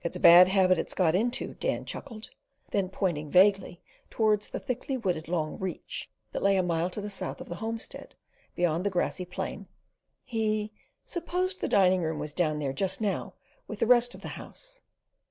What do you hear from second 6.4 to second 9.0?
lay a mile to the south of the homestead, beyond the